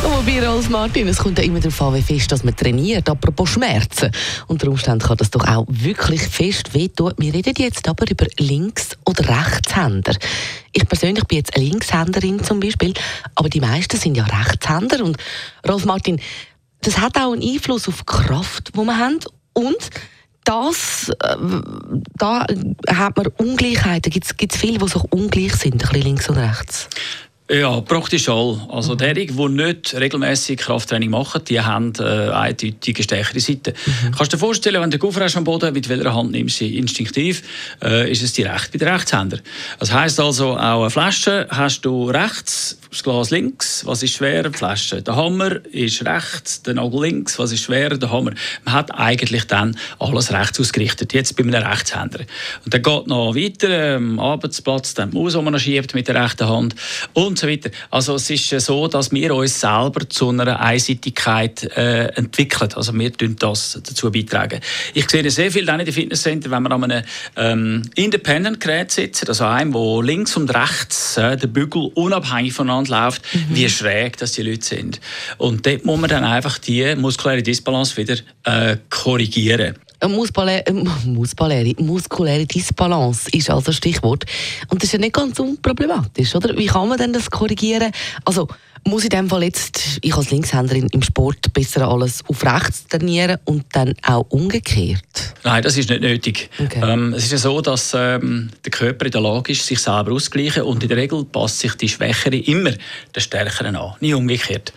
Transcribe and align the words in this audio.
Wobei, 0.00 0.46
Rolf 0.46 0.70
Martin, 0.70 1.08
es 1.08 1.18
kommt 1.18 1.38
ja 1.38 1.44
immer 1.44 1.60
darauf 1.60 1.82
an, 1.82 1.96
wie 1.96 2.02
fest 2.02 2.32
dass 2.32 2.44
man 2.44 2.56
trainiert. 2.56 3.10
Apropos 3.10 3.50
Schmerzen. 3.50 4.10
Unter 4.46 4.68
Umständen 4.68 5.00
kann 5.00 5.18
das 5.18 5.30
doch 5.30 5.46
auch 5.46 5.66
wirklich 5.68 6.22
fest 6.22 6.72
wehtun. 6.72 7.12
Wir 7.18 7.34
reden 7.34 7.52
jetzt 7.58 7.86
aber 7.86 8.10
über 8.10 8.24
Links- 8.38 8.96
oder 9.04 9.28
Rechtshänder. 9.28 10.14
Ich 10.72 10.86
persönlich 10.86 11.24
bin 11.24 11.38
jetzt 11.38 11.56
eine 11.56 11.64
Linkshänderin 11.64 12.44
zum 12.44 12.60
Beispiel, 12.60 12.92
aber 13.34 13.48
die 13.48 13.57
meisten 13.60 13.96
sind 13.96 14.16
ja 14.16 14.24
Rechtshänder. 14.24 15.04
Und 15.04 15.16
Rolf 15.66 15.84
Martin, 15.84 16.20
das 16.80 16.98
hat 16.98 17.16
auch 17.16 17.32
einen 17.32 17.42
Einfluss 17.42 17.88
auf 17.88 17.98
die 17.98 18.06
Kraft, 18.06 18.72
die 18.74 18.78
wir 18.78 18.96
haben. 18.98 19.18
Und 19.52 19.90
das, 20.44 21.10
äh, 21.22 21.36
da 22.16 22.46
hat 22.88 23.16
man 23.16 23.26
Ungleichheiten. 23.36 24.10
Gibt 24.10 24.54
es 24.54 24.56
viele, 24.56 24.78
die 24.78 24.88
so 24.88 25.04
ungleich 25.10 25.54
sind, 25.56 25.74
ein 25.74 25.78
bisschen 25.78 26.02
links 26.02 26.28
und 26.28 26.38
rechts? 26.38 26.88
Ja, 27.50 27.80
praktisch 27.80 28.28
all. 28.28 28.60
Also 28.68 28.92
mhm. 28.92 28.98
diejenigen, 28.98 29.36
die 29.36 29.48
nicht 29.48 29.94
regelmäßig 29.94 30.58
Krafttraining 30.58 31.08
machen, 31.08 31.40
die 31.48 31.58
haben 31.58 31.94
äh, 31.98 32.02
eindeutig 32.02 32.96
eine 32.96 33.02
stärkere 33.02 33.40
Seite. 33.40 33.72
Mhm. 33.72 34.10
Kannst 34.10 34.32
du 34.34 34.36
dir 34.36 34.40
vorstellen, 34.40 34.82
wenn 34.82 34.90
du 34.90 34.98
Koffer 34.98 35.22
hast 35.22 35.36
am 35.36 35.44
Boden, 35.44 35.72
mit 35.72 35.88
welcher 35.88 36.14
Hand 36.14 36.32
nimmst 36.32 36.60
du 36.60 36.66
sie 36.66 36.76
instinktiv, 36.76 37.42
äh, 37.82 38.10
ist 38.12 38.22
es 38.22 38.34
die 38.34 38.42
rechte 38.42 38.72
bei 38.72 38.84
den 38.84 38.88
Rechtshänder. 38.88 39.38
Das 39.78 39.90
heisst 39.94 40.20
also, 40.20 40.58
auch 40.58 40.82
eine 40.82 40.90
Flasche 40.90 41.46
hast 41.48 41.80
du 41.86 42.10
rechts, 42.10 42.78
das 42.90 43.02
Glas 43.02 43.30
links, 43.30 43.84
was 43.86 44.02
ist 44.02 44.14
schwerer? 44.14 44.50
Die 44.50 44.58
Flasche. 44.58 45.00
Der 45.00 45.16
Hammer 45.16 45.64
ist 45.72 46.04
rechts, 46.04 46.62
der 46.62 46.74
Nagel 46.74 47.02
links, 47.02 47.38
was 47.38 47.52
ist 47.52 47.62
schwerer? 47.62 47.96
Der 47.96 48.10
Hammer. 48.10 48.32
Man 48.64 48.74
hat 48.74 48.94
eigentlich 48.94 49.46
dann 49.46 49.74
alles 49.98 50.32
rechts 50.32 50.60
ausgerichtet, 50.60 51.14
jetzt 51.14 51.34
bei 51.36 51.44
einem 51.44 51.54
Rechtshänder. 51.54 52.20
Und 52.64 52.74
dann 52.74 52.82
geht 52.82 53.06
noch 53.06 53.34
weiter, 53.34 53.96
am 53.96 54.20
Arbeitsplatz, 54.20 54.92
dann 54.92 55.12
die 55.12 55.16
Maus, 55.16 55.32
die 55.32 55.40
man 55.40 55.58
schiebt 55.58 55.94
mit 55.94 56.08
der 56.08 56.22
rechten 56.22 56.46
Hand 56.46 56.74
und 57.14 57.37
und 57.42 57.50
so 57.62 57.68
weiter. 57.68 57.70
Also 57.90 58.14
es 58.16 58.30
ist 58.30 58.48
so, 58.48 58.88
dass 58.88 59.12
wir 59.12 59.34
uns 59.34 59.60
selber 59.60 60.08
zu 60.08 60.30
einer 60.30 60.60
Einseitigkeit 60.60 61.64
äh, 61.76 62.06
entwickeln. 62.14 62.70
Also 62.74 62.92
wir 62.94 63.12
tun 63.12 63.36
das 63.38 63.78
dazu 63.82 64.10
beitragen. 64.10 64.60
Ich 64.94 65.08
sehe 65.08 65.28
sehr 65.30 65.50
viel 65.50 65.64
dann 65.64 65.80
in 65.80 65.86
den 65.86 65.94
Fitnesscenter, 65.94 66.50
wenn 66.50 66.62
wir 66.62 66.72
an 66.72 66.84
einem 66.84 67.04
ähm, 67.36 67.82
Independent-Gerät 67.94 68.90
sitzen, 68.90 69.28
also 69.28 69.44
einem, 69.44 69.74
wo 69.74 70.02
links 70.02 70.36
und 70.36 70.52
rechts 70.54 71.16
äh, 71.16 71.36
der 71.36 71.48
Bügel 71.48 71.90
unabhängig 71.94 72.52
voneinander 72.52 73.04
läuft, 73.04 73.22
mhm. 73.34 73.46
wie 73.50 73.68
schräg 73.68 74.16
dass 74.16 74.32
die 74.32 74.42
Leute 74.42 74.64
sind. 74.64 75.00
Und 75.36 75.66
dort 75.66 75.84
muss 75.84 76.00
man 76.00 76.10
dann 76.10 76.24
einfach 76.24 76.58
die 76.58 76.94
muskuläre 76.96 77.42
Disbalance 77.42 77.96
wieder 77.96 78.16
äh, 78.44 78.76
korrigieren. 78.90 79.76
Muskuläre, 80.06 80.64
muskuläre, 81.06 81.74
muskuläre 81.78 82.46
Disbalance 82.46 83.28
ist 83.32 83.50
also 83.50 83.72
Stichwort. 83.72 84.24
Und 84.68 84.82
das 84.82 84.88
ist 84.88 84.92
ja 84.92 84.98
nicht 85.00 85.14
ganz 85.14 85.40
unproblematisch, 85.40 86.34
oder? 86.36 86.56
Wie 86.56 86.66
kann 86.66 86.88
man 86.88 86.98
denn 86.98 87.12
das 87.12 87.28
korrigieren? 87.30 87.90
Also, 88.24 88.46
muss 88.84 89.04
in 89.04 89.10
dem 89.10 89.28
Fall 89.28 89.42
jetzt, 89.42 89.98
ich 90.02 90.14
als 90.14 90.30
Linkshänderin 90.30 90.88
im 90.92 91.02
Sport, 91.02 91.52
besser 91.52 91.88
alles 91.88 92.22
auf 92.28 92.44
rechts 92.44 92.86
trainieren 92.86 93.38
und 93.44 93.64
dann 93.72 93.94
auch 94.02 94.26
umgekehrt? 94.30 95.02
Nein, 95.44 95.62
das 95.62 95.76
ist 95.76 95.90
nicht 95.90 96.02
nötig. 96.02 96.50
Okay. 96.58 96.80
Ähm, 96.82 97.12
es 97.14 97.24
ist 97.24 97.32
ja 97.32 97.38
so, 97.38 97.60
dass 97.60 97.92
ähm, 97.94 98.50
der 98.64 98.70
Körper 98.70 99.06
in 99.06 99.12
der 99.12 99.20
Lage 99.20 99.52
ist, 99.52 99.66
sich 99.66 99.78
selber 99.78 100.12
auszugleichen 100.12 100.62
und 100.62 100.82
in 100.82 100.88
der 100.88 100.98
Regel 100.98 101.24
passt 101.24 101.60
sich 101.60 101.74
die 101.74 101.88
Schwächere 101.88 102.36
immer 102.36 102.72
der 103.14 103.20
Stärkeren 103.20 103.76
an. 103.76 103.94
Nie 104.00 104.14
umgekehrt. 104.14 104.72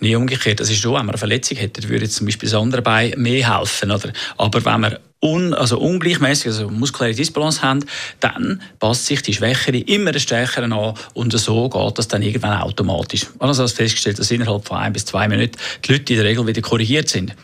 Nie 0.00 0.14
umgekehrt. 0.16 0.60
Das 0.60 0.70
ist 0.70 0.82
so, 0.82 0.90
wenn 0.90 1.00
man 1.00 1.10
eine 1.10 1.18
Verletzung 1.18 1.58
hätte, 1.58 1.88
würde 1.88 2.04
jetzt 2.04 2.16
zum 2.16 2.26
Beispiel 2.26 2.48
das 2.48 2.58
andere 2.58 2.82
Bein 2.82 3.14
mehr 3.16 3.58
helfen. 3.58 3.90
Oder? 3.90 4.12
Aber 4.36 4.64
wenn 4.64 4.80
man 4.80 4.96
un, 5.22 5.54
also 5.54 5.78
ungleichmäßig, 5.78 6.48
also 6.48 6.68
muskuläre 6.68 7.14
Disbalance 7.14 7.62
haben, 7.62 7.84
dann 8.20 8.60
passt 8.80 9.06
sich 9.06 9.22
die 9.22 9.32
Schwächere 9.32 9.78
immer 9.78 10.12
der 10.12 10.18
Stärkeren 10.18 10.72
an 10.72 10.94
und 11.14 11.32
so 11.38 11.68
geht 11.68 11.98
das 11.98 12.08
dann 12.08 12.22
irgendwann 12.22 12.60
automatisch. 12.60 13.28
Also 13.38 13.62
hast 13.62 13.76
festgestellt, 13.76 14.18
dass 14.18 14.30
innerhalb 14.30 14.66
von 14.66 14.78
ein 14.78 14.92
bis 14.92 15.04
zwei 15.04 15.28
Minuten 15.28 15.56
die 15.84 15.92
Leute 15.92 16.12
in 16.12 16.18
der 16.18 16.28
Regel 16.28 16.46
wieder 16.46 16.60
korrigiert 16.60 17.08
sind. 17.08 17.34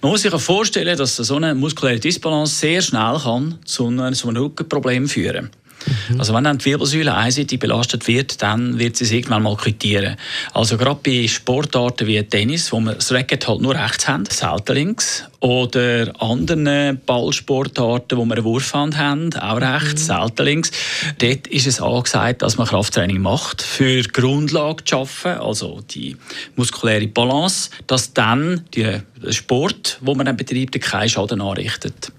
Man 0.00 0.10
muss 0.10 0.22
sich 0.22 0.32
auch 0.32 0.40
vorstellen, 0.40 0.96
dass 0.96 1.16
so 1.16 1.36
eine 1.36 1.54
muskuläre 1.54 2.00
Disbalance 2.00 2.54
sehr 2.54 2.80
schnell 2.80 3.18
kann 3.22 3.58
zu 3.64 3.86
einem, 3.86 4.14
zu 4.14 4.28
einem 4.28 4.42
Rückenproblem 4.42 5.08
führen 5.08 5.50
kann. 5.50 5.65
Mhm. 6.08 6.20
Also 6.20 6.34
wenn 6.34 6.44
dann 6.44 6.58
die 6.58 6.64
Wirbelsäule 6.66 7.14
einseitig 7.14 7.60
belastet 7.60 8.06
wird, 8.06 8.42
dann 8.42 8.78
wird 8.78 8.96
sie 8.96 9.04
es 9.04 9.12
irgendwann 9.12 9.42
mal 9.42 9.56
quittieren. 9.56 10.16
Also 10.52 10.76
gerade 10.76 11.00
bei 11.04 11.26
Sportarten 11.28 12.06
wie 12.06 12.22
Tennis, 12.22 12.72
wo 12.72 12.80
man 12.80 12.94
das 12.94 13.12
Racket 13.12 13.46
halt 13.48 13.60
nur 13.60 13.74
rechts 13.74 14.08
haben, 14.08 14.24
selten 14.26 14.74
links, 14.74 15.24
oder 15.40 16.12
anderen 16.20 17.00
Ballsportarten, 17.04 18.18
wo 18.18 18.24
wir 18.24 18.34
eine 18.34 18.44
Wurfhand 18.44 18.96
haben, 18.96 19.32
auch 19.34 19.60
rechts, 19.60 20.02
mhm. 20.02 20.06
selten 20.06 20.44
links, 20.44 20.70
dort 21.18 21.46
ist 21.46 21.66
es 21.66 21.80
angesagt, 21.80 22.42
dass 22.42 22.56
man 22.56 22.66
Krafttraining 22.66 23.20
macht, 23.20 23.62
für 23.62 24.02
Grundlage 24.02 24.84
zu 24.84 24.96
schaffen, 24.96 25.32
also 25.32 25.82
die 25.90 26.16
muskuläre 26.56 27.06
Balance, 27.06 27.70
dass 27.86 28.12
dann 28.12 28.64
der 28.74 29.02
Sport, 29.30 29.98
wo 30.00 30.14
man 30.14 30.26
dann 30.26 30.36
betreibt, 30.36 30.80
keinen 30.80 31.08
Schaden 31.08 31.40
anrichtet. 31.40 32.12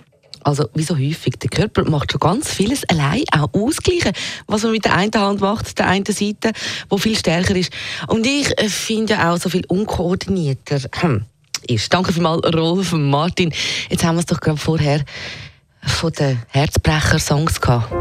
Also 0.47 0.69
wie 0.75 0.83
so 0.83 0.95
häufig, 0.95 1.33
der 1.39 1.49
Körper 1.49 1.83
macht 1.89 2.13
schon 2.13 2.21
ganz 2.21 2.49
vieles 2.49 2.87
allein, 2.87 3.25
auch 3.37 3.49
ausgleichen, 3.53 4.13
was 4.47 4.63
man 4.63 4.71
mit 4.71 4.85
der 4.85 4.95
einen 4.95 5.13
Hand 5.13 5.41
macht, 5.41 5.77
der 5.77 5.87
einen 5.87 6.05
Seite, 6.05 6.53
wo 6.87 6.97
viel 6.97 7.17
stärker 7.17 7.53
ist. 7.53 7.73
Und 8.07 8.25
ich 8.25 8.57
äh, 8.57 8.69
finde 8.69 9.15
ja 9.15 9.33
auch 9.33 9.37
so 9.37 9.49
viel 9.49 9.65
unkoordinierter 9.67 10.79
hm, 11.01 11.25
ist. 11.67 11.93
Danke 11.93 12.13
vielmals, 12.13 12.45
Rolf 12.55 12.93
Martin. 12.93 13.51
Jetzt 13.89 14.05
haben 14.05 14.15
wir 14.15 14.21
es 14.21 14.25
doch 14.25 14.39
gerade 14.39 14.57
vorher 14.57 15.03
von 15.81 16.13
den 16.13 16.41
Herzbrecher-Songs 16.47 17.59
gehabt. 17.59 17.91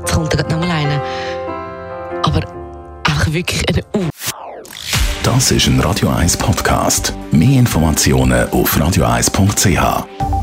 Jetzt 0.00 0.12
kommt 0.12 0.34
da 0.34 0.42
noch 0.42 0.60
mal 0.60 0.70
einer. 0.70 1.02
Aber 2.22 2.40
einfach 3.06 3.32
wirklich 3.32 3.66
eine 3.70 3.82
U. 3.96 4.10
Das 5.22 5.50
ist 5.50 5.66
ein 5.68 5.80
Radio 5.80 6.10
1 6.10 6.36
Podcast. 6.36 7.14
Mehr 7.30 7.60
Informationen 7.60 8.50
auf 8.50 8.76
radio1.ch. 8.76 10.41